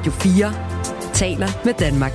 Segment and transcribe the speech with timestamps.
[0.00, 2.12] Radio 4 taler med Danmark.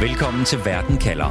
[0.00, 1.24] Velkommen til Verden kalder.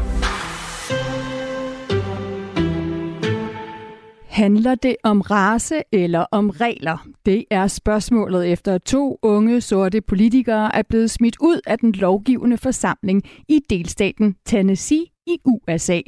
[4.28, 7.08] Handler det om race eller om regler?
[7.26, 11.92] Det er spørgsmålet efter at to unge sorte politikere er blevet smidt ud af den
[11.92, 16.00] lovgivende forsamling i delstaten Tennessee i USA.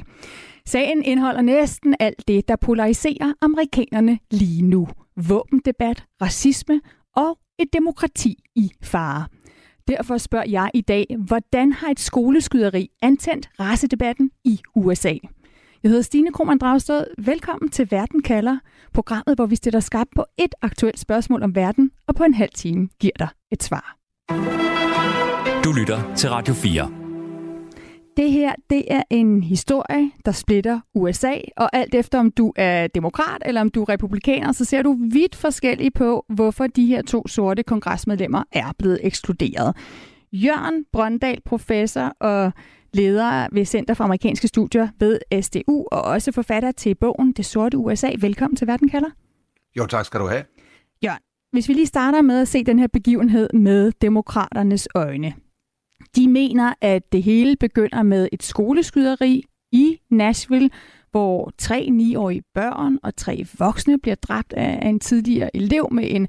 [0.65, 4.87] Sagen indeholder næsten alt det, der polariserer amerikanerne lige nu.
[5.17, 6.81] Våbendebat, racisme
[7.15, 9.25] og et demokrati i fare.
[9.87, 15.13] Derfor spørger jeg i dag, hvordan har et skoleskyderi antændt racedebatten i USA?
[15.83, 17.05] Jeg hedder Stine Krohmann Dragsted.
[17.17, 18.57] Velkommen til Verden kalder,
[18.93, 22.51] programmet, hvor vi stiller skab på et aktuelt spørgsmål om verden, og på en halv
[22.55, 23.97] time giver dig et svar.
[25.63, 27.00] Du lytter til Radio 4.
[28.17, 32.87] Det her, det er en historie, der splitter USA, og alt efter om du er
[32.87, 37.01] demokrat eller om du er republikaner, så ser du vidt forskelligt på, hvorfor de her
[37.01, 39.75] to sorte kongresmedlemmer er blevet ekskluderet.
[40.33, 42.51] Jørgen Brøndal, professor og
[42.93, 47.77] leder ved Center for Amerikanske Studier ved SDU, og også forfatter til bogen Det Sorte
[47.77, 48.11] USA.
[48.19, 49.09] Velkommen til Verden kalder.
[49.77, 50.43] Jo, tak skal du have.
[51.03, 51.19] Jørgen,
[51.51, 55.33] hvis vi lige starter med at se den her begivenhed med demokraternes øjne.
[56.15, 60.69] De mener, at det hele begynder med et skoleskyderi i Nashville,
[61.11, 66.27] hvor tre 9-årige børn og tre voksne bliver dræbt af en tidligere elev med en,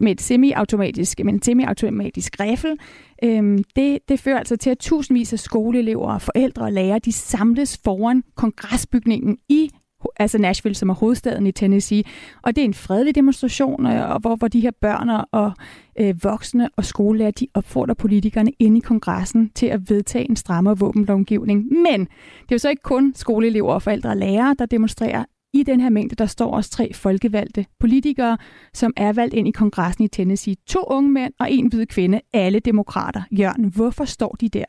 [0.00, 2.78] med et semi-automatisk, med en semi-automatisk riffel.
[3.24, 7.80] Øhm, det, det fører altså til, at tusindvis af skoleelever, forældre og lærere, de samles
[7.84, 9.70] foran kongresbygningen i
[10.16, 12.02] altså Nashville, som er hovedstaden i Tennessee.
[12.42, 15.52] Og det er en fredelig demonstration, øh, og hvor, hvor de her børn og
[16.00, 20.78] øh, voksne og skolelærer, de opfordrer politikerne inde i kongressen til at vedtage en strammere
[20.78, 21.64] våbenlovgivning.
[21.72, 25.24] Men det er jo så ikke kun skoleelever, forældre og lærere, der demonstrerer.
[25.54, 28.38] I den her mængde, der står også tre folkevalgte politikere,
[28.72, 30.54] som er valgt ind i kongressen i Tennessee.
[30.66, 33.22] To unge mænd og en hvid kvinde, alle demokrater.
[33.30, 34.64] Jørgen, hvorfor står de der?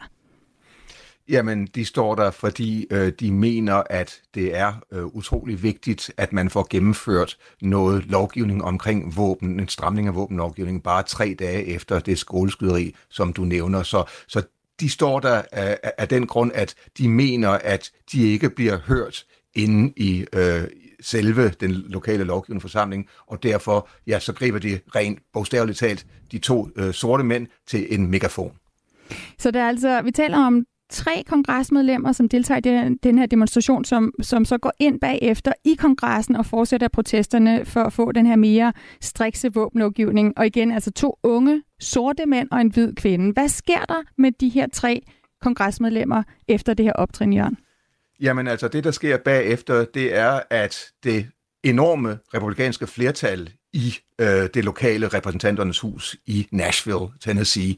[1.29, 6.33] Jamen, de står der, fordi øh, de mener, at det er øh, utrolig vigtigt, at
[6.33, 11.99] man får gennemført noget lovgivning omkring våben, en stramning af våbenlovgivningen, bare tre dage efter
[11.99, 13.83] det skoleskyderi, som du nævner.
[13.83, 14.41] Så, så
[14.79, 19.25] de står der af, af den grund, at de mener, at de ikke bliver hørt
[19.55, 20.63] inde i øh,
[21.01, 26.37] selve den lokale lovgivende forsamling, og derfor ja, så griber de rent bogstaveligt talt de
[26.37, 28.51] to øh, sorte mænd til en megafon.
[29.39, 33.25] Så det er altså, vi taler om tre kongresmedlemmer, som deltager i den, den her
[33.25, 38.11] demonstration, som, som så går ind bagefter i kongressen og fortsætter protesterne for at få
[38.11, 40.37] den her mere strikse våbenlovgivning.
[40.37, 43.33] Og igen, altså to unge sorte mænd og en hvid kvinde.
[43.33, 45.01] Hvad sker der med de her tre
[45.41, 47.57] kongresmedlemmer efter det her optrin, Jørgen?
[48.19, 51.27] Jamen altså, det der sker bagefter, det er, at det
[51.63, 57.75] enorme republikanske flertal i øh, det lokale repræsentanternes hus i Nashville, Tennessee,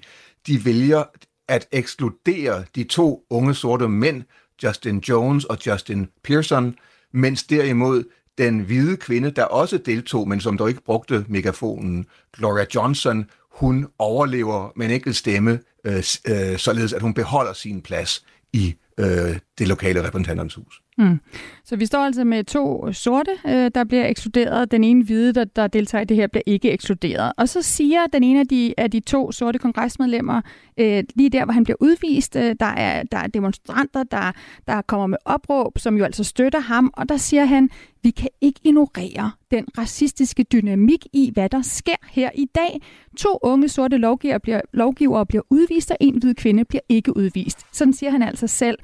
[0.48, 1.04] de vælger
[1.48, 4.24] at ekskludere de to unge sorte mænd,
[4.64, 6.76] Justin Jones og Justin Pearson,
[7.12, 8.04] mens derimod
[8.38, 12.06] den hvide kvinde, der også deltog, men som dog ikke brugte megafonen,
[12.38, 17.82] Gloria Johnson, hun overlever med en enkelt stemme, øh, øh, således at hun beholder sin
[17.82, 20.82] plads i øh, det lokale repræsentanternes hus.
[20.98, 21.20] Mm.
[21.66, 24.72] Så vi står altså med to sorte, øh, der bliver ekskluderet.
[24.72, 27.32] Den ene hvide, der, der deltager i det her, bliver ikke ekskluderet.
[27.38, 30.42] Og så siger den ene af de, af de to sorte kongresmedlemmer,
[30.78, 34.32] øh, lige der, hvor han bliver udvist, øh, der, er, der er demonstranter, der,
[34.68, 37.70] der kommer med opråb, som jo altså støtter ham, og der siger han,
[38.04, 42.82] vi kan ikke ignorere den racistiske dynamik i, hvad der sker her i dag.
[43.18, 47.60] To unge sorte lovgivere bliver, lovgivere bliver udvist, og en hvid kvinde bliver ikke udvist.
[47.72, 48.78] Sådan siger han altså selv.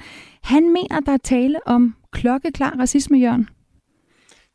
[0.43, 3.49] Han mener, der er tale om klokkeklar racisme, Jørgen.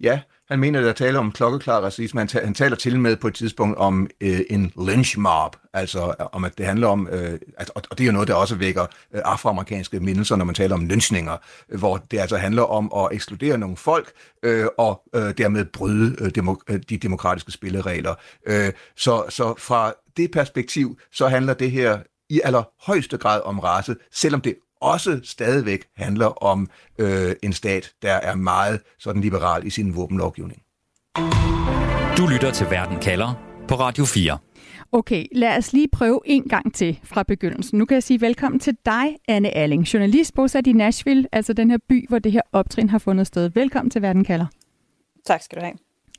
[0.01, 2.21] Ja, han mener, der er tale om klokkeklar racisme.
[2.21, 6.27] Han, han taler til med på et tidspunkt om øh, en lynch mob, altså øh,
[6.33, 8.83] om at det handler om, øh, at, og det er jo noget, der også vækker
[8.83, 11.37] øh, afroamerikanske mindelser, når man taler om lynchninger,
[11.79, 14.13] hvor det altså handler om at ekskludere nogle folk
[14.43, 18.15] øh, og øh, dermed bryde øh, demok- øh, de demokratiske spilleregler.
[18.47, 21.99] Øh, så, så fra det perspektiv, så handler det her
[22.31, 28.13] i allerhøjeste grad om race, selvom det også stadigvæk handler om øh, en stat, der
[28.13, 30.63] er meget sådan liberal i sin våbenlovgivning.
[32.19, 33.35] Du lytter til Verden kalder
[33.69, 34.39] på Radio 4.
[34.93, 37.79] Okay, lad os lige prøve en gang til fra begyndelsen.
[37.79, 41.71] Nu kan jeg sige velkommen til dig, Anne Alling, journalist bosat i Nashville, altså den
[41.71, 43.51] her by, hvor det her optrin har fundet sted.
[43.55, 44.47] Velkommen til Verden kalder.
[45.27, 45.75] Tak skal du have.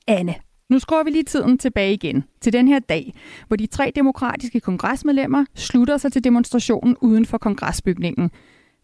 [0.07, 0.35] Anne,
[0.69, 3.13] nu skruer vi lige tiden tilbage igen til den her dag,
[3.47, 8.31] hvor de tre demokratiske kongresmedlemmer slutter sig til demonstrationen uden for kongresbygningen.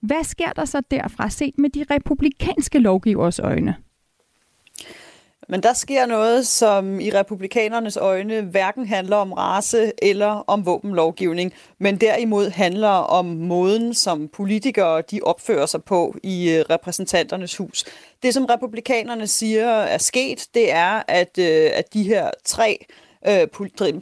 [0.06, 3.76] Hvad sker der så derfra set med de republikanske lovgivers øjne?
[5.50, 11.54] Men der sker noget, som i republikanernes øjne hverken handler om race eller om våbenlovgivning,
[11.80, 17.86] men derimod handler om måden, som politikere de opfører sig på i øh, repræsentanternes hus.
[18.24, 23.05] Det, som republikanerne siger er sket, det er, at, øh, at de her tre øh,
[23.28, 23.48] Øh,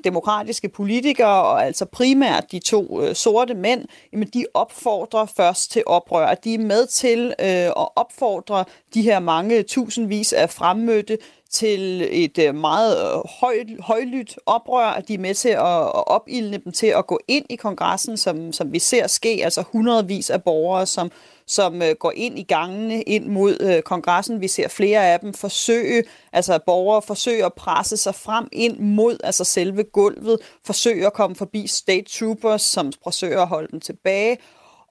[0.03, 5.83] demokratiske politikere, og altså primært de to øh, sorte mænd, jamen de opfordrer først til
[5.85, 6.33] oprør.
[6.33, 11.17] De er med til øh, at opfordre de her mange tusindvis af fremmødte
[11.53, 16.07] til et øh, meget øh, høj, højlydt oprør, at de er med til at, at
[16.07, 20.29] opildne dem til at gå ind i kongressen, som, som vi ser ske, altså hundredvis
[20.29, 21.11] af borgere, som
[21.47, 24.41] som øh, går ind i gangene ind mod øh, kongressen.
[24.41, 26.03] Vi ser flere af dem forsøge,
[26.33, 31.35] altså borgere forsøge at presse sig frem ind mod altså selve gulvet, forsøge at komme
[31.35, 34.37] forbi state troopers, som forsøger at holde dem tilbage.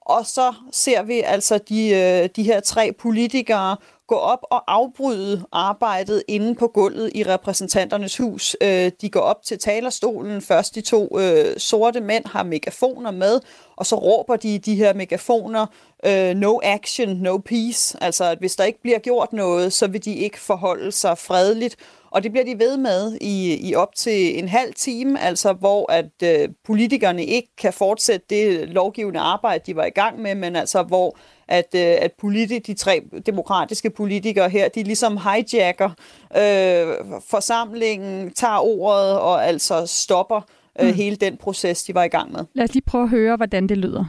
[0.05, 3.77] Og så ser vi altså de, øh, de her tre politikere
[4.07, 8.55] gå op og afbryde arbejdet inde på gulvet i repræsentanternes hus.
[8.61, 10.41] Øh, de går op til talerstolen.
[10.41, 13.39] Først de to øh, sorte mænd har megafoner med,
[13.75, 15.65] og så råber de de her megafoner,
[16.05, 17.97] øh, no action, no peace.
[18.01, 21.75] Altså, at hvis der ikke bliver gjort noget, så vil de ikke forholde sig fredeligt.
[22.13, 25.91] Og det bliver de ved med i, i op til en halv time, altså hvor
[25.91, 30.55] at øh, politikerne ikke kan fortsætte det lovgivende arbejde, de var i gang med, men
[30.55, 31.17] altså hvor
[31.47, 35.89] at, øh, at politi- de tre demokratiske politikere her, de ligesom hijacker
[36.37, 36.85] øh,
[37.29, 40.41] forsamlingen, tager ordet og altså stopper
[40.79, 40.93] øh, mm.
[40.93, 42.45] hele den proces, de var i gang med.
[42.53, 44.05] Lad os lige prøve at høre, hvordan det lyder.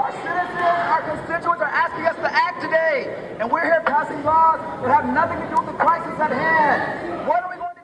[0.00, 0.60] Our citizens,
[0.94, 2.96] our constituents are asking us to act today,
[3.40, 7.17] and we're here passing laws that have nothing to do with the crisis at hand.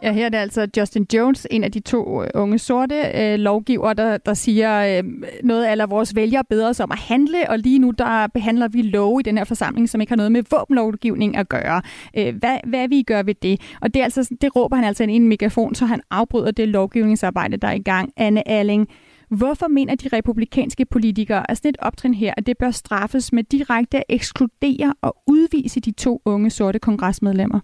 [0.05, 3.39] Ja, her er det altså Justin Jones, en af de to øh, unge sorte øh,
[3.39, 5.05] lovgiver, der, der siger øh,
[5.45, 8.83] noget af vores vælgere bedre os om at handle, og lige nu der behandler vi
[8.83, 11.83] lov i den her forsamling, som ikke har noget med våbenlovgivning at gøre.
[12.17, 13.61] Øh, hvad, hvad vi gør ved det?
[13.81, 16.51] Og det, er altså, det råber han altså ind i en megafon, så han afbryder
[16.51, 18.13] det lovgivningsarbejde, der er i gang.
[18.17, 18.89] Anne Alling,
[19.29, 23.45] Hvorfor mener de republikanske politikere, at sådan et optrin her, at det bør straffes med
[23.45, 27.61] direkte at ekskludere og udvise de to unge sorte kongresmedlemmer?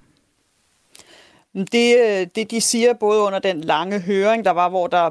[1.55, 5.11] Det, øh, det, de siger både under den lange høring, der var, hvor der,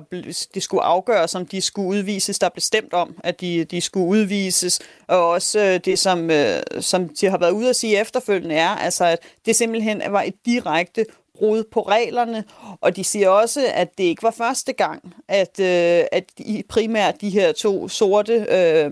[0.53, 4.79] det skulle afgøres, om de skulle udvises, der bestemt om, at de, de skulle udvises,
[5.07, 8.69] og også øh, det, som, øh, som de har været ude at sige efterfølgende, er,
[8.69, 11.05] altså, at det simpelthen var et direkte
[11.39, 12.43] brud på reglerne,
[12.81, 16.23] og de siger også, at det ikke var første gang, at, øh, at
[16.69, 18.91] primært de her to sorte, øh,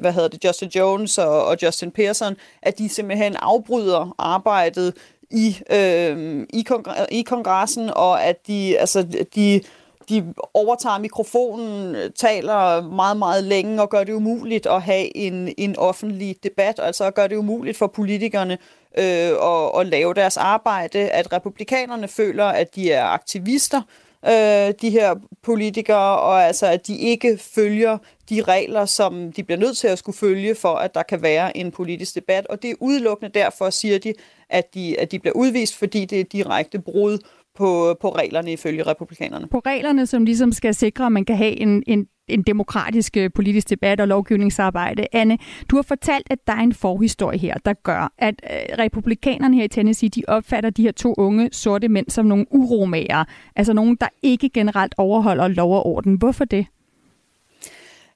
[0.00, 4.94] hvad hedder det, Justin Jones og, og Justin Pearson, at de simpelthen afbryder arbejdet
[5.30, 9.02] i, øh, i, kongre- i kongressen, og at de, altså,
[9.34, 9.60] de,
[10.08, 15.78] de overtager mikrofonen, taler meget, meget længe og gør det umuligt at have en, en
[15.78, 18.58] offentlig debat, altså gør det umuligt for politikerne
[18.98, 24.74] øh, at, at lave deres arbejde, at republikanerne føler, at de er aktivister, øh, øh,
[24.80, 27.98] de her politikere, og altså at de ikke følger
[28.30, 31.56] de regler, som de bliver nødt til at skulle følge, for at der kan være
[31.56, 32.46] en politisk debat.
[32.46, 34.14] Og det er udelukkende derfor, siger de,
[34.50, 37.18] at de, at de bliver udvist, fordi det er direkte brud
[37.56, 39.46] på, på reglerne ifølge republikanerne.
[39.48, 43.30] På reglerne, som ligesom skal sikre, at man kan have en, en, en demokratisk øh,
[43.34, 45.06] politisk debat og lovgivningsarbejde.
[45.12, 45.38] Anne,
[45.70, 49.64] du har fortalt, at der er en forhistorie her, der gør, at øh, republikanerne her
[49.64, 53.24] i Tennessee, de opfatter de her to unge sorte mænd som nogle uromager.
[53.56, 56.14] Altså nogen, der ikke generelt overholder lov og orden.
[56.14, 56.66] Hvorfor det?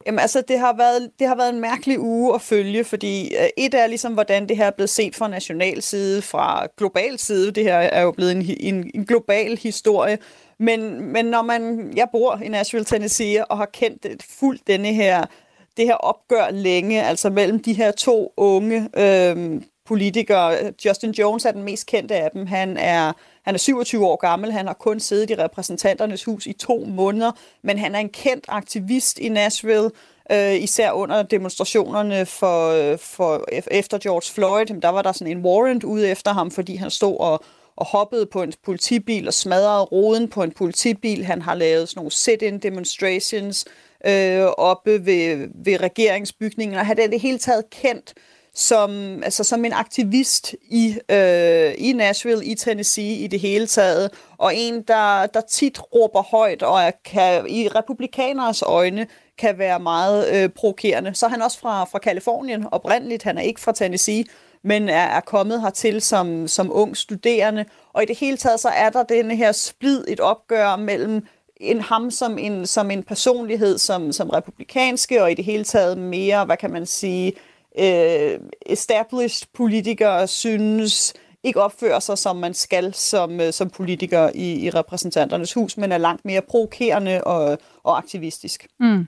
[0.07, 3.49] Jamen altså, det har, været, det har været en mærkelig uge at følge, fordi øh,
[3.57, 7.53] et er ligesom, hvordan det her er blevet set fra national side, fra global side.
[7.53, 10.19] Det her er jo blevet en, en, en global historie.
[10.61, 15.27] Men, men når man, jeg bor i Nashville, Tennessee, og har kendt fuldt denne her,
[15.77, 20.73] det her opgør længe, altså mellem de her to unge øhm, politikere.
[20.85, 22.47] Justin Jones er den mest kendte af dem.
[22.47, 23.13] Han er
[23.43, 27.33] han er 27 år gammel, han har kun siddet i repræsentanternes hus i to måneder,
[27.63, 29.91] men han er en kendt aktivist i Nashville,
[30.33, 34.81] øh, især under demonstrationerne for, for efter George Floyd.
[34.81, 37.45] Der var der sådan en warrant ude efter ham, fordi han stod og,
[37.77, 41.25] og hoppede på en politibil og smadrede roden på en politibil.
[41.25, 43.65] Han har lavet sådan nogle sit-in demonstrations
[44.07, 48.15] øh, oppe ved, ved regeringsbygningen, og han er det hele taget kendt
[48.55, 54.11] som, altså som en aktivist i, øh, i Nashville, i Tennessee i det hele taget,
[54.39, 59.07] og en, der, der tit råber højt og er, kan, i republikaneres øjne
[59.39, 61.15] kan være meget øh, provokerende.
[61.15, 64.25] Så er han også fra, fra Kalifornien oprindeligt, han er ikke fra Tennessee,
[64.65, 68.69] men er, er kommet hertil som, som ung studerende, og i det hele taget så
[68.69, 71.27] er der denne her splid, et opgør mellem
[71.57, 75.99] en ham som en, som en personlighed, som, som republikanske, og i det hele taget
[75.99, 77.33] mere, hvad kan man sige,
[77.79, 81.15] øh, established politikere synes
[81.45, 85.93] ikke opfører sig, som man skal som, øh, som politiker i, i repræsentanternes hus, men
[85.93, 88.67] er langt mere provokerende og, og aktivistisk.
[88.81, 89.07] Mm.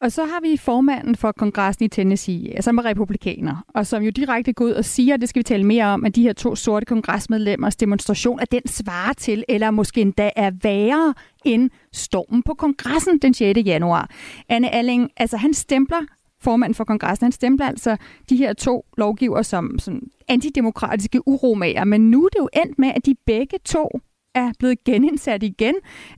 [0.00, 4.10] Og så har vi formanden for kongressen i Tennessee, som er republikaner, og som jo
[4.10, 6.56] direkte går ud og siger, det skal vi tale mere om, at de her to
[6.56, 11.14] sorte kongresmedlemmers demonstration, at den svarer til, eller måske endda er værre
[11.44, 13.58] end stormen på kongressen den 6.
[13.66, 14.10] januar.
[14.48, 16.00] Anne Alling, altså han stempler
[16.40, 17.96] formanden for kongressen, han stempler altså
[18.28, 22.92] de her to lovgiver som, som antidemokratiske uromager, men nu er det jo endt med,
[22.96, 24.00] at de begge to
[24.38, 25.74] er blevet genindsat igen.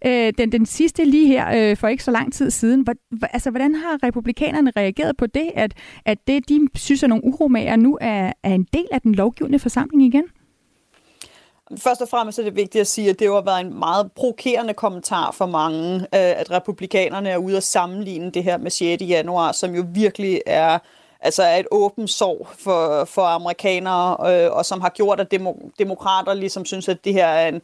[0.07, 2.81] Øh, den, den sidste lige her øh, for ikke så lang tid siden.
[2.81, 2.95] Hvor,
[3.33, 5.75] altså, hvordan har republikanerne reageret på det, at,
[6.05, 9.59] at det, de synes er nogle uromager, nu er, er en del af den lovgivende
[9.59, 10.25] forsamling igen?
[11.79, 14.75] Først og fremmest er det vigtigt at sige, at det har været en meget provokerende
[14.75, 19.03] kommentar for mange, øh, at republikanerne er ude at sammenligne det her med 6.
[19.03, 20.79] januar, som jo virkelig er
[21.21, 25.53] altså er et åbent sorg for, for amerikanere, øh, og som har gjort, at demo,
[25.79, 27.61] demokrater ligesom synes, at det her er en,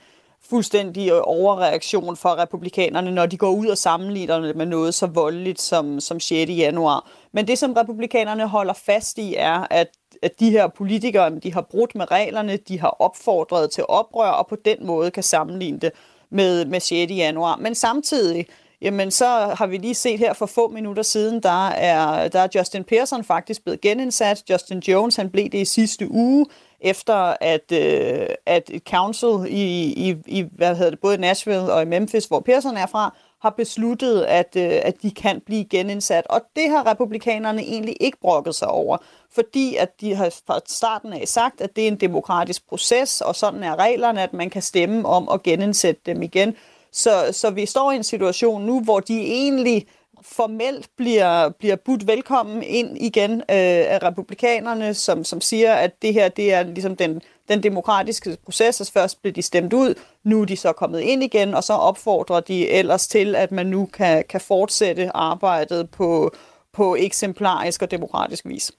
[0.50, 5.06] fuldstændig øh, overreaktion for republikanerne, når de går ud og sammenligner det med noget så
[5.06, 6.48] voldeligt som, som 6.
[6.48, 7.10] januar.
[7.32, 9.88] Men det, som republikanerne holder fast i, er, at,
[10.22, 14.46] at de her politikere, de har brudt med reglerne, de har opfordret til oprør, og
[14.46, 15.90] på den måde kan sammenligne det
[16.30, 17.12] med, med 6.
[17.12, 17.56] januar.
[17.56, 18.46] Men samtidig,
[18.82, 19.26] jamen så
[19.58, 23.24] har vi lige set her for få minutter siden, der er, der er Justin Pearson
[23.24, 24.42] faktisk blevet genindsat.
[24.50, 26.46] Justin Jones, han blev det i sidste uge
[26.80, 31.82] efter at, øh, at et council i, i, i hvad hedder det, både Nashville og
[31.82, 36.26] i Memphis, hvor Pearson er fra, har besluttet, at, øh, at de kan blive genindsat.
[36.26, 38.96] Og det har republikanerne egentlig ikke brokket sig over,
[39.34, 43.36] fordi at de har fra starten af sagt, at det er en demokratisk proces, og
[43.36, 46.56] sådan er reglerne, at man kan stemme om at genindsætte dem igen.
[46.96, 49.86] Så, så vi står i en situation nu, hvor de egentlig
[50.22, 56.14] formelt bliver, bliver budt velkommen ind igen øh, af republikanerne, som, som siger, at det
[56.14, 60.40] her det er ligesom den, den demokratiske proces, og først blev de stemt ud, nu
[60.40, 63.88] er de så kommet ind igen, og så opfordrer de ellers til, at man nu
[63.92, 66.34] kan, kan fortsætte arbejdet på,
[66.72, 68.72] på eksemplarisk og demokratisk vis.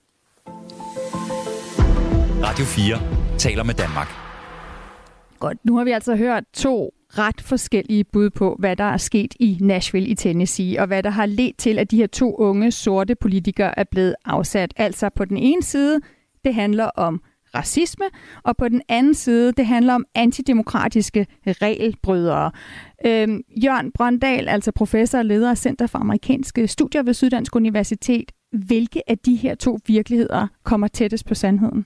[2.43, 2.99] Radio 4
[3.37, 4.07] taler med Danmark.
[5.39, 9.33] Godt, nu har vi altså hørt to ret forskellige bud på, hvad der er sket
[9.39, 12.71] i Nashville i Tennessee, og hvad der har ledt til, at de her to unge
[12.71, 14.73] sorte politikere er blevet afsat.
[14.75, 16.01] Altså på den ene side,
[16.45, 17.21] det handler om
[17.55, 18.05] racisme,
[18.43, 22.51] og på den anden side, det handler om antidemokratiske regelbrydere.
[23.05, 28.31] Øhm, Jørgen Brøndal, altså professor og leder af Center for Amerikanske Studier ved Syddansk Universitet.
[28.51, 31.85] Hvilke af de her to virkeligheder kommer tættest på sandheden?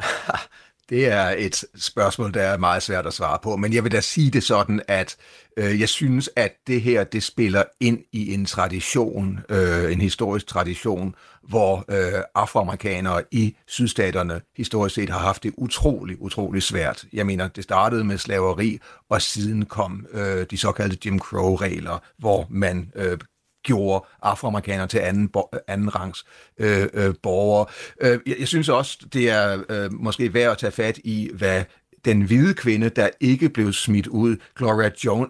[0.88, 4.00] Det er et spørgsmål, der er meget svært at svare på, men jeg vil da
[4.00, 5.16] sige det sådan, at
[5.56, 10.46] øh, jeg synes, at det her det spiller ind i en tradition, øh, en historisk
[10.46, 17.04] tradition, hvor øh, afroamerikanere i sydstaterne historisk set har haft det utrolig, utrolig svært.
[17.12, 18.78] Jeg mener, det startede med slaveri,
[19.10, 23.18] og siden kom øh, de såkaldte Jim Crow-regler, hvor man øh,
[23.64, 25.30] gjorde afroamerikanere til anden,
[25.68, 26.24] anden rangs
[26.58, 27.66] øh, øh, borgere.
[28.00, 31.62] Øh, jeg, jeg synes også, det er øh, måske værd at tage fat i, hvad
[32.04, 35.28] den hvide kvinde, der ikke blev smidt ud, Gloria jo-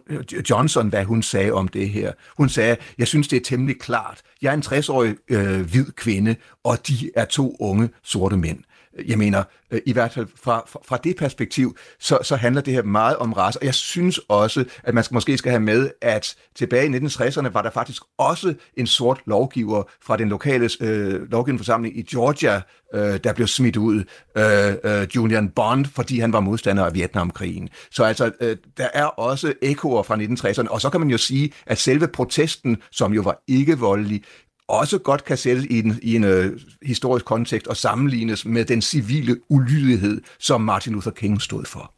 [0.51, 2.13] Johnson, hvad hun sagde om det her.
[2.37, 4.21] Hun sagde, jeg synes, det er temmelig klart.
[4.43, 8.59] Jeg er en 60-årig øh, hvid kvinde, og de er to unge sorte mænd.
[9.07, 12.75] Jeg mener, øh, i hvert fald fra, fra, fra det perspektiv, så, så handler det
[12.75, 13.59] her meget om race.
[13.59, 17.49] Og jeg synes også, at man skal, måske skal have med, at tilbage i 1960'erne
[17.49, 22.63] var der faktisk også en sort lovgiver fra den lokale øh, lovgivende forsamling i Georgia,
[22.95, 24.05] øh, der blev smidt ud,
[24.37, 27.69] øh, øh, Julian Bond, fordi han var modstander af Vietnamkrigen.
[27.91, 31.53] Så altså, øh, der er også ekoer fra 1960'erne, og så kan man jo sige,
[31.67, 34.23] at selve protesten, som jo var ikke voldelig,
[34.69, 36.45] også godt kan sættes i en, i en uh,
[36.83, 41.95] historisk kontekst og sammenlignes med den civile ulydighed, som Martin Luther King stod for.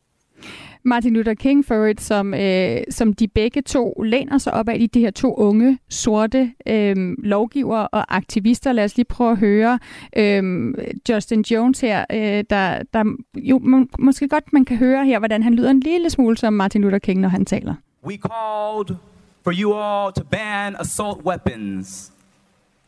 [0.87, 4.77] Martin Luther King for it, som, øh, som de begge to læner sig op af
[4.81, 8.73] i de her to unge, sorte øh, lovgiver og aktivister.
[8.73, 9.79] Lad os lige prøve at høre
[10.17, 10.75] øh,
[11.09, 15.43] Justin Jones her, øh, der, der jo må, måske godt man kan høre her, hvordan
[15.43, 17.75] han lyder en lille smule som Martin Luther King, når han taler.
[18.05, 18.97] We called
[19.45, 22.13] for you all to ban assault weapons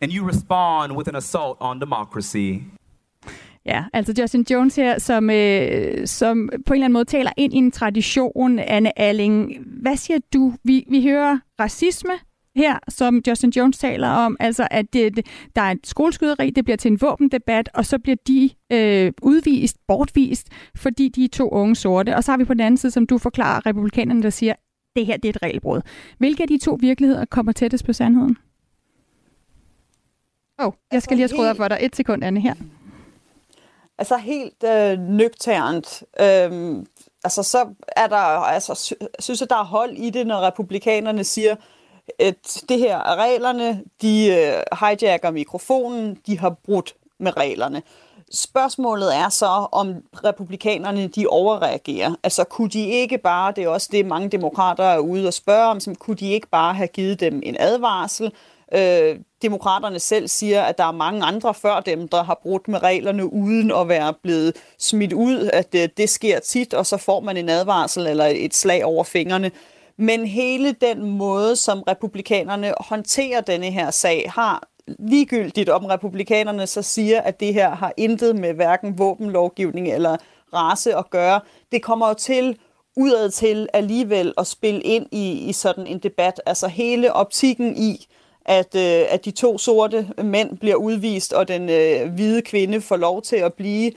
[0.00, 2.52] and you respond with an assault on democracy.
[3.67, 7.55] Ja, altså Justin Jones her, som, øh, som på en eller anden måde taler ind
[7.55, 9.57] i en tradition, Anne Alling.
[9.83, 10.52] Hvad siger du?
[10.64, 12.12] Vi, vi hører racisme
[12.57, 15.26] her, som Justin Jones taler om, altså at det, det,
[15.57, 19.76] der er et skoleskyderi, det bliver til en våbendebat, og så bliver de øh, udvist,
[19.88, 22.17] bortvist, fordi de er to unge sorte.
[22.17, 24.55] Og så har vi på den anden side, som du forklarer, republikanerne, der siger,
[24.97, 25.81] det her det er et regelbrud.
[26.19, 28.37] Hvilke af de to virkeligheder kommer tættest på sandheden?
[30.61, 31.79] Åh, oh, jeg skal lige have skruet for dig.
[31.81, 32.55] Et sekund, Anne, her.
[33.99, 36.87] Altså helt øh, nøgternt, Øhm,
[37.25, 41.57] altså så er der, altså synes jeg, der er hold i det, når republikanerne siger,
[42.19, 47.83] at det her er reglerne, de øh, hijacker mikrofonen, de har brudt med reglerne.
[48.33, 52.15] Spørgsmålet er så, om republikanerne de overreagerer.
[52.23, 55.67] Altså kunne de ikke bare, det er også det mange demokrater er ude og spørge
[55.67, 58.33] om, som, kunne de ikke bare have givet dem en advarsel?
[58.75, 62.83] Øh, demokraterne selv siger, at der er mange andre før dem, der har brudt med
[62.83, 67.21] reglerne uden at være blevet smidt ud, at det, det sker tit, og så får
[67.21, 69.51] man en advarsel eller et slag over fingrene.
[69.97, 76.83] Men hele den måde, som republikanerne håndterer denne her sag, har ligegyldigt om republikanerne så
[76.83, 80.17] siger, at det her har intet med hverken våbenlovgivning eller
[80.55, 81.41] race at gøre.
[81.73, 82.59] Det kommer jo til
[82.97, 86.41] udad til alligevel at spille ind i, i sådan en debat.
[86.47, 88.07] Altså hele optikken i,
[88.49, 92.97] at, øh, at de to sorte mænd bliver udvist, og den øh, hvide kvinde får
[92.97, 93.93] lov til at blive.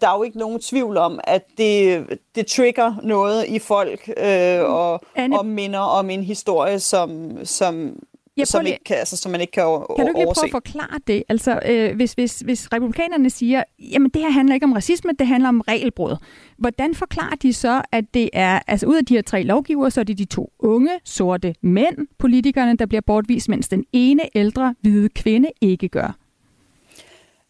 [0.00, 4.60] Der er jo ikke nogen tvivl om, at det, det trigger noget i folk, øh,
[4.60, 5.00] og,
[5.38, 7.96] og minder om en historie, som, som
[8.36, 9.94] Ja, som, ikke kan, altså, som man ikke kan overse.
[9.96, 11.22] Kan du ikke lige prøve at forklare det?
[11.28, 15.26] Altså, øh, hvis, hvis, hvis republikanerne siger, jamen det her handler ikke om racisme, det
[15.26, 16.16] handler om regelbrud.
[16.58, 20.00] Hvordan forklarer de så, at det er, altså ud af de her tre lovgivere, så
[20.00, 24.74] er det de to unge, sorte mænd, politikerne, der bliver bortvist, mens den ene ældre,
[24.80, 26.16] hvide kvinde ikke gør?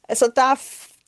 [0.09, 0.55] Altså, der er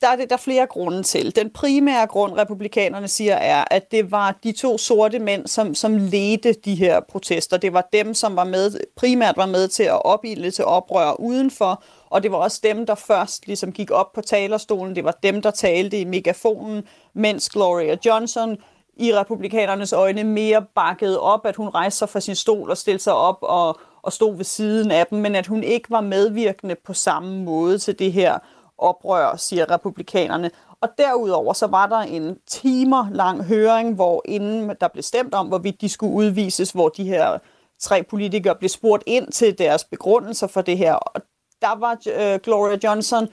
[0.01, 1.35] der er det der flere grunde til.
[1.35, 5.97] Den primære grund, republikanerne siger, er, at det var de to sorte mænd, som, som
[5.97, 7.57] ledte de her protester.
[7.57, 11.83] Det var dem, som var med, primært var med til at opilde til oprør udenfor,
[12.09, 14.95] og det var også dem, der først ligesom gik op på talerstolen.
[14.95, 16.83] Det var dem, der talte i megafonen,
[17.13, 18.57] mens Gloria Johnson
[18.97, 23.03] i republikanernes øjne mere bakkede op, at hun rejste sig fra sin stol og stillede
[23.03, 26.75] sig op og, og stod ved siden af dem, men at hun ikke var medvirkende
[26.85, 28.39] på samme måde til det her
[28.77, 30.51] oprør, siger republikanerne.
[30.81, 35.47] Og derudover så var der en timer lang høring, hvor inden der blev stemt om,
[35.47, 37.37] hvorvidt de skulle udvises, hvor de her
[37.79, 40.93] tre politikere blev spurgt ind til deres begrundelser for det her.
[40.93, 41.21] Og
[41.61, 43.27] der var øh, Gloria Johnson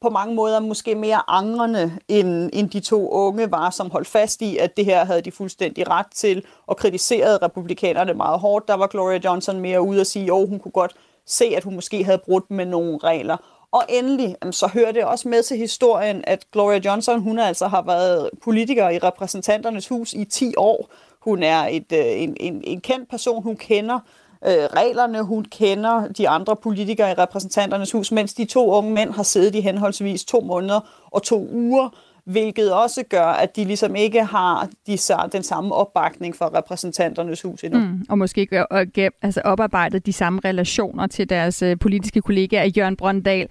[0.00, 4.42] på mange måder måske mere angrende, end, end de to unge var, som holdt fast
[4.42, 8.68] i, at det her havde de fuldstændig ret til, og kritiserede republikanerne meget hårdt.
[8.68, 10.94] Der var Gloria Johnson mere ude at sige, jo, hun kunne godt
[11.26, 13.36] se, at hun måske havde brudt med nogle regler.
[13.72, 17.82] Og endelig, så hører det også med til historien, at Gloria Johnson, hun altså har
[17.82, 20.90] været politiker i repræsentanternes hus i 10 år.
[21.20, 23.98] Hun er et, øh, en, en, en kendt person, hun kender
[24.46, 29.10] øh, reglerne, hun kender de andre politikere i repræsentanternes hus, mens de to unge mænd
[29.10, 31.88] har siddet i henholdsvis to måneder og to uger
[32.28, 34.98] hvilket også gør, at de ligesom ikke har de,
[35.32, 37.80] den samme opbakning fra repræsentanternes hus endnu.
[37.80, 42.96] Mm, og måske ikke altså oparbejdet de samme relationer til deres øh, politiske kollegaer, Jørgen
[42.96, 43.48] Brøndal.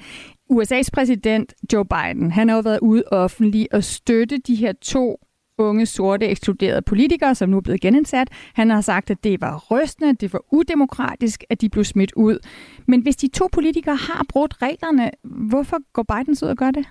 [0.54, 5.20] USA's præsident Joe Biden, han har jo været ude offentlig og støtte de her to
[5.58, 8.28] unge, sorte, ekskluderede politikere, som nu er blevet genindsat.
[8.54, 12.40] Han har sagt, at det var rystende, det var udemokratisk, at de blev smidt ud.
[12.88, 16.86] Men hvis de to politikere har brudt reglerne, hvorfor går Biden ud og gør det?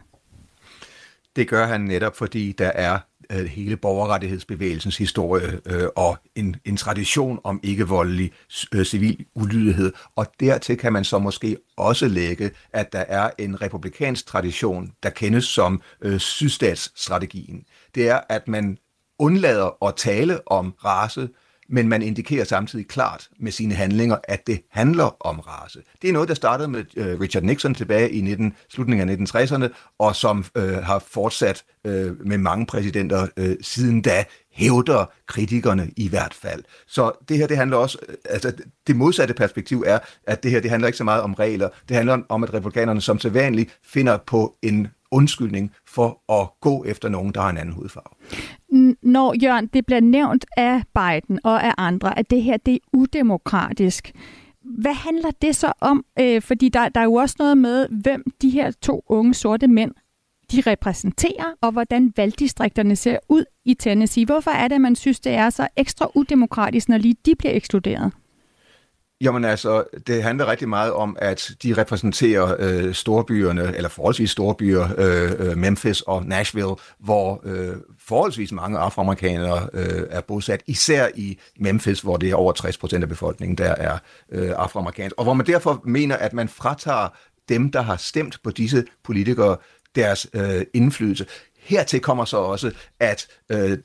[1.37, 2.99] Det gør han netop, fordi der er
[3.33, 8.33] øh, hele borgerrettighedsbevægelsens historie øh, og en, en tradition om ikke-voldelig
[8.75, 9.93] øh, civil ulydighed.
[10.17, 15.11] Og dertil kan man så måske også lægge, at der er en republikansk tradition, der
[15.11, 17.65] kendes som øh, sydstatsstrategien.
[17.95, 18.79] Det er, at man
[19.19, 21.29] undlader at tale om race,
[21.69, 25.83] men man indikerer samtidig klart med sine handlinger, at det handler om race.
[26.03, 29.69] Det er noget, der startede med øh, Richard Nixon tilbage i 19, slutningen af 1960'erne,
[29.99, 36.09] og som øh, har fortsat øh, med mange præsidenter øh, siden da, hævder kritikerne i
[36.09, 36.63] hvert fald.
[36.87, 38.53] Så det her, det handler også, øh, altså
[38.87, 41.97] det modsatte perspektiv er, at det her, det handler ikke så meget om regler, det
[41.97, 47.35] handler om, at republikanerne som sædvanligt finder på en undskyldning for at gå efter nogen,
[47.35, 48.15] der har en anden hudfarve.
[49.03, 52.79] Når, Jørgen, det bliver nævnt af Biden og af andre, at det her det er
[52.93, 54.13] udemokratisk,
[54.65, 56.05] hvad handler det så om?
[56.19, 59.69] Øh, fordi der, der er jo også noget med, hvem de her to unge sorte
[59.69, 59.93] mænd
[60.53, 64.27] de repræsenterer, og hvordan valgdistrikterne ser ud i Tennessee.
[64.27, 67.55] Hvorfor er det, at man synes, det er så ekstra udemokratisk, når lige de bliver
[67.55, 68.13] ekskluderet?
[69.21, 74.89] Jamen altså, det handler rigtig meget om, at de repræsenterer øh, storbyerne, eller forholdsvis storbyer,
[74.99, 81.39] øh, øh, Memphis og Nashville, hvor øh, forholdsvis mange afroamerikanere øh, er bosat, især i
[81.59, 83.99] Memphis, hvor det er over 60 procent af befolkningen, der er
[84.33, 87.09] øh, afroamerikansk, og hvor man derfor mener, at man fratager
[87.49, 89.57] dem, der har stemt på disse politikere,
[89.95, 91.27] deres øh, indflydelse.
[91.67, 93.79] Hertil kommer så også, at øh,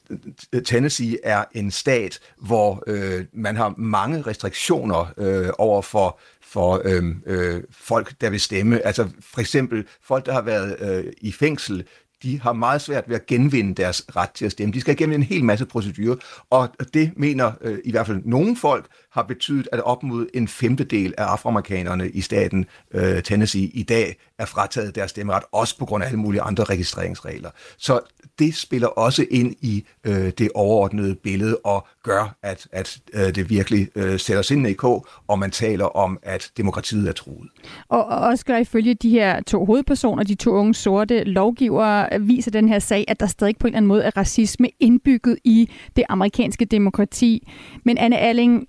[0.65, 7.03] Tennessee er en stat, hvor øh, man har mange restriktioner øh, over for for øh,
[7.25, 8.85] øh, folk, der vil stemme.
[8.85, 11.85] Altså for eksempel folk, der har været øh, i fængsel,
[12.23, 14.73] de har meget svært ved at genvinde deres ret til at stemme.
[14.73, 16.15] De skal igennem en hel masse procedurer,
[16.49, 20.47] og det mener øh, i hvert fald nogle folk har betydet, at op mod en
[20.47, 25.85] femtedel af afroamerikanerne i staten øh, Tennessee i dag er frataget deres stemmeret, også på
[25.85, 27.49] grund af alle mulige andre registreringsregler.
[27.77, 27.99] Så
[28.39, 33.49] det spiller også ind i øh, det overordnede billede og gør, at, at øh, det
[33.49, 37.49] virkelig øh, sætter sig i kog, og man taler om, at demokratiet er truet.
[37.89, 42.51] Og, og også gør ifølge de her to hovedpersoner, de to unge sorte lovgivere, viser
[42.51, 45.69] den her sag, at der stadig på en eller anden måde er racisme indbygget i
[45.95, 47.47] det amerikanske demokrati.
[47.85, 48.67] Men Anne Alling,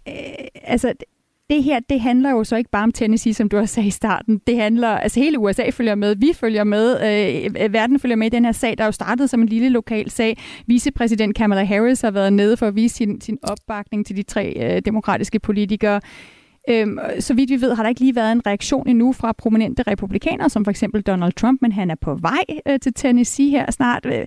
[0.54, 0.94] altså
[1.50, 3.90] det her, det handler jo så ikke bare om Tennessee, som du har sagt i
[3.90, 4.40] starten.
[4.46, 8.30] Det handler, altså hele USA følger med, vi følger med, øh, verden følger med i
[8.30, 10.36] den her sag, der er jo startet som en lille lokal sag.
[10.66, 14.52] Vicepræsident Kamala Harris har været nede for at vise sin, sin opbakning til de tre
[14.56, 16.00] øh, demokratiske politikere.
[16.68, 19.82] Øhm, så vidt vi ved, har der ikke lige været en reaktion endnu fra prominente
[19.82, 23.70] republikanere, som for eksempel Donald Trump, men han er på vej øh, til Tennessee her
[23.70, 24.06] snart.
[24.06, 24.26] Øh,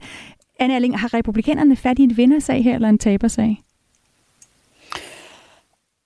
[0.60, 3.62] Anne Erling, har republikanerne fat i en vindersag her, eller en tabersag?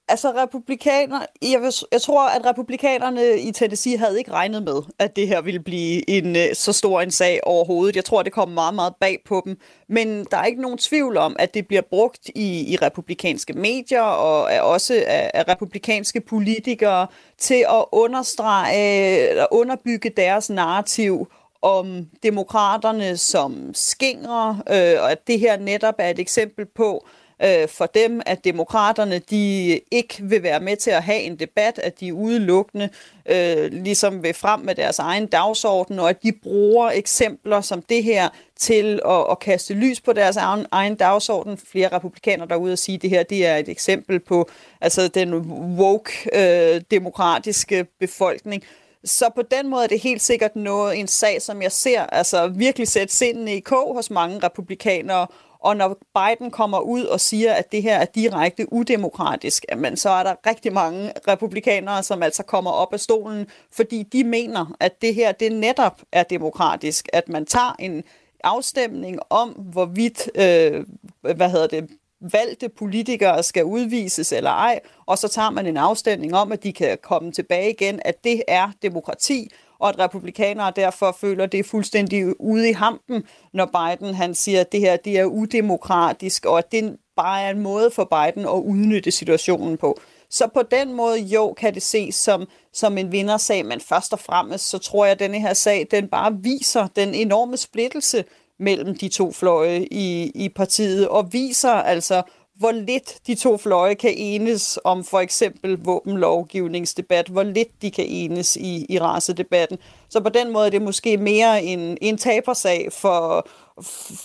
[0.10, 5.16] Altså republikaner, jeg, vil, jeg tror, at republikanerne i Tennessee havde ikke regnet med, at
[5.16, 7.96] det her ville blive en øh, så stor en sag overhovedet.
[7.96, 9.58] Jeg tror, det kom meget, meget bag på dem.
[9.90, 14.02] Men der er ikke nogen tvivl om, at det bliver brugt i, i republikanske medier
[14.02, 21.28] og er også af, af republikanske politikere til at understrege eller underbygge deres narrativ
[21.62, 27.19] om demokraterne som skingre, øh, og at det her netop er et eksempel på, øh,
[27.44, 31.80] Øh, for dem, at demokraterne de ikke vil være med til at have en debat,
[31.80, 32.90] at de udelukkende
[33.26, 38.04] øh, ligesom vil frem med deres egen dagsorden, og at de bruger eksempler som det
[38.04, 41.58] her til at, at kaste lys på deres egen, egen dagsorden.
[41.58, 44.50] Flere republikanere derude at sige, at det her det er et eksempel på
[44.82, 45.34] altså den
[45.80, 48.64] woke øh, demokratiske befolkning.
[49.04, 52.48] Så på den måde er det helt sikkert noget, en sag, som jeg ser altså
[52.48, 55.28] virkelig sætte sindene i kog hos mange republikanere,
[55.60, 60.10] og når Biden kommer ud og siger, at det her er direkte udemokratisk, jamen, så
[60.10, 65.02] er der rigtig mange republikanere, som altså kommer op af stolen, fordi de mener, at
[65.02, 68.04] det her det netop er demokratisk, at man tager en
[68.44, 70.86] afstemning om, hvorvidt øh,
[71.22, 71.90] hvad hedder det,
[72.22, 76.74] valgte politikere skal udvises eller ej, og så tager man en afstemning om, at de
[76.74, 81.60] kan komme tilbage igen, at det er demokrati, og at republikanere derfor føler, at det
[81.60, 86.46] er fuldstændig ude i hampen, når Biden han siger, at det her det er udemokratisk,
[86.46, 90.00] og at det bare er en måde for Biden at udnytte situationen på.
[90.30, 94.20] Så på den måde, jo, kan det ses som, som en vindersag, men først og
[94.20, 98.24] fremmest, så tror jeg, at denne her sag, den bare viser den enorme splittelse
[98.60, 102.22] mellem de to fløje i, i partiet, og viser altså,
[102.60, 108.06] hvor lidt de to fløje kan enes om for eksempel våbenlovgivningsdebat, hvor lidt de kan
[108.08, 109.78] enes i, i racedebatten.
[110.10, 113.48] Så på den måde er det måske mere en, en tabersag for,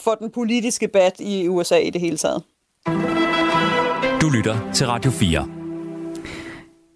[0.04, 2.42] for den politiske debat i USA i det hele taget.
[4.20, 5.63] Du lytter til Radio 4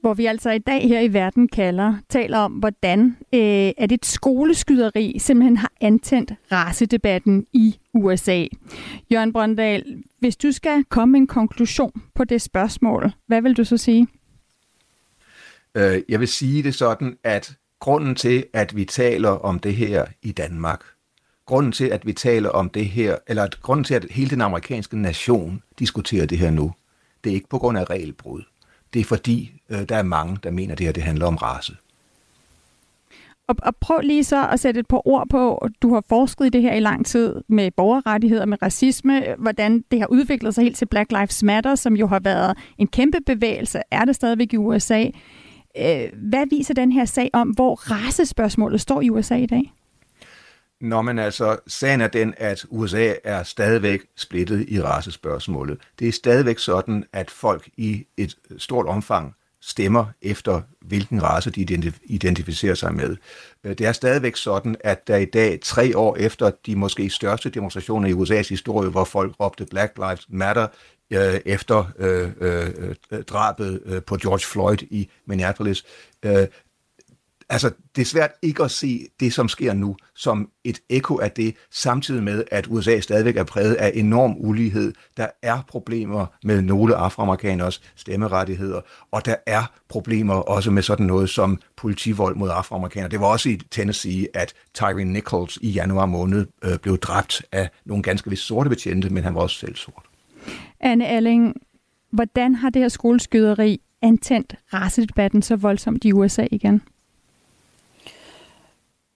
[0.00, 4.06] hvor vi altså i dag her i Verden kalder, taler om, hvordan øh, at et
[4.06, 8.44] skoleskyderi simpelthen har antændt racedebatten i USA.
[9.12, 13.64] Jørgen Brøndal, hvis du skal komme med en konklusion på det spørgsmål, hvad vil du
[13.64, 14.08] så sige?
[15.74, 20.06] Øh, jeg vil sige det sådan, at grunden til, at vi taler om det her
[20.22, 20.80] i Danmark,
[21.46, 24.40] grunden til, at vi taler om det her, eller at grunden til, at hele den
[24.40, 26.72] amerikanske nation diskuterer det her nu,
[27.24, 28.42] det er ikke på grund af regelbrud
[28.94, 31.36] det er fordi, øh, der er mange, der mener, at det her det handler om
[31.36, 31.76] race.
[33.48, 36.48] Og, og prøv lige så at sætte et par ord på, du har forsket i
[36.48, 40.76] det her i lang tid med borgerrettigheder, med racisme, hvordan det har udviklet sig helt
[40.76, 44.56] til Black Lives Matter, som jo har været en kæmpe bevægelse, er det stadigvæk i
[44.56, 45.04] USA.
[45.78, 49.72] Øh, hvad viser den her sag om, hvor racespørgsmålet står i USA i dag?
[50.80, 55.78] Nå, men altså, sagen er den, at USA er stadigvæk splittet i racespørgsmålet.
[55.98, 61.92] Det er stadigvæk sådan, at folk i et stort omfang stemmer efter, hvilken race de
[62.04, 63.16] identificerer sig med.
[63.64, 67.50] Øh, det er stadigvæk sådan, at der i dag, tre år efter de måske største
[67.50, 70.66] demonstrationer i USA's historie, hvor folk råbte Black Lives Matter
[71.10, 75.84] øh, efter øh, øh, øh drabet øh, på George Floyd i Minneapolis,
[76.22, 76.46] øh,
[77.48, 81.30] altså, det er svært ikke at se det, som sker nu, som et ekko af
[81.30, 84.92] det, samtidig med, at USA stadigvæk er præget af enorm ulighed.
[85.16, 88.80] Der er problemer med nogle afroamerikaners stemmerettigheder,
[89.10, 93.10] og der er problemer også med sådan noget som politivold mod afroamerikanere.
[93.10, 97.70] Det var også i Tennessee, at Tyree Nichols i januar måned øh, blev dræbt af
[97.84, 100.04] nogle ganske vist sorte betjente, men han var også selv sort.
[100.80, 101.54] Anne Alling,
[102.10, 102.88] hvordan har det her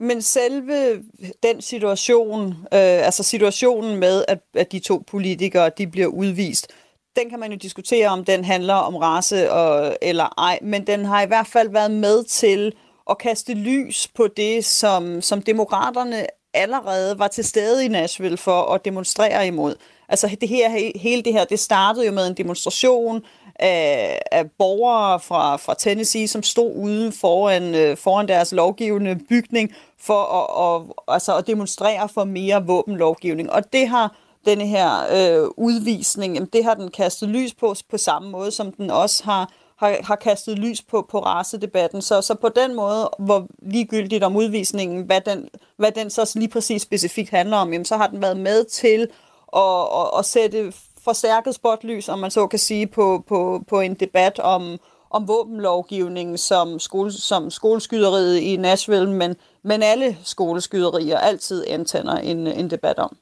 [0.03, 1.03] men selve
[1.43, 6.69] den situation, øh, altså situationen med, at, at de to politikere, de bliver udvist,
[7.17, 11.05] den kan man jo diskutere, om den handler om race og, eller ej, men den
[11.05, 12.73] har i hvert fald været med til
[13.11, 18.63] at kaste lys på det, som, som demokraterne allerede var til stede i Nashville for
[18.63, 19.75] at demonstrere imod.
[20.09, 23.23] Altså det her, hele det her, det startede jo med en demonstration
[23.55, 29.71] af, af borgere fra, fra Tennessee, som stod ude foran, øh, foran deres lovgivende bygning
[29.99, 33.53] for at, og, altså at demonstrere for mere våbenlovgivning.
[33.53, 37.99] Og det har denne her øh, udvisning, jamen, det har den kastet lys på på
[37.99, 42.03] samme måde, som den også har, har, har kastet lys på på racedebatten.
[42.03, 46.49] Så, så på den måde, hvor ligegyldigt om udvisningen, hvad den, hvad den så lige
[46.49, 49.09] præcis specifikt handler om, jamen, så har den været med til
[49.57, 50.73] at, at, at sætte
[51.05, 54.79] forstærket spotlys, om man så kan sige, på, på, på en debat om,
[55.11, 62.47] om våbenlovgivningen som, skole, som skoleskyderiet i Nashville, men, men alle skoleskyderier altid antænder en,
[62.47, 63.17] en debat om.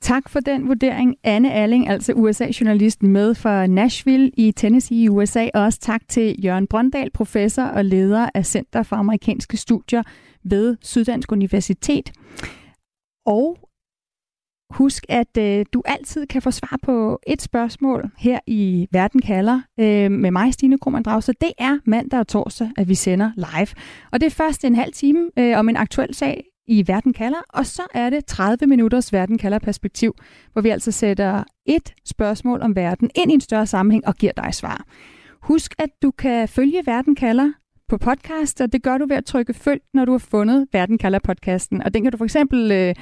[0.00, 5.48] Tak for den vurdering, Anne Alling, altså USA-journalist med fra Nashville i Tennessee i USA.
[5.54, 10.02] Og også tak til Jørgen Brøndal, professor og leder af Center for Amerikanske Studier
[10.42, 12.12] ved Syddansk Universitet.
[13.26, 13.58] Og
[14.70, 19.60] Husk, at øh, du altid kan få svar på et spørgsmål her i Verden kalder
[19.80, 23.68] øh, med mig, Stine Krohmann Så det er mandag og torsdag, at vi sender live.
[24.12, 27.38] Og det er først en halv time øh, om en aktuel sag i Verden kalder,
[27.48, 30.14] og så er det 30 minutters Verden kalder perspektiv,
[30.52, 34.32] hvor vi altså sætter et spørgsmål om verden ind i en større sammenhæng og giver
[34.32, 34.84] dig svar.
[35.42, 37.52] Husk, at du kan følge Verden kalder
[37.88, 40.98] på podcast, og det gør du ved at trykke følg, når du har fundet Verden
[40.98, 41.82] kalder podcasten.
[41.82, 42.94] Og den kan du for eksempel øh,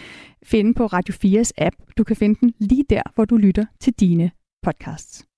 [0.43, 1.77] finde på Radio 4's app.
[1.99, 4.31] Du kan finde den lige der, hvor du lytter til dine
[4.63, 5.32] podcasts.